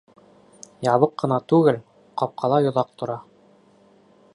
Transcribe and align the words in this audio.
Ябыҡ 0.87 1.13
ҡына 1.23 1.39
түгел, 1.53 1.79
ҡапҡала 2.23 2.63
йоҙаҡ 2.69 2.91
тора! 3.03 3.23